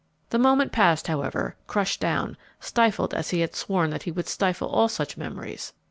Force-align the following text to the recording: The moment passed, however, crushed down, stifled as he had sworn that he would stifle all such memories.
The 0.31 0.39
moment 0.39 0.71
passed, 0.71 1.05
however, 1.05 1.57
crushed 1.67 1.99
down, 1.99 2.35
stifled 2.59 3.13
as 3.13 3.29
he 3.29 3.41
had 3.41 3.53
sworn 3.53 3.91
that 3.91 4.01
he 4.01 4.11
would 4.11 4.27
stifle 4.27 4.67
all 4.67 4.89
such 4.89 5.15
memories. 5.15 5.73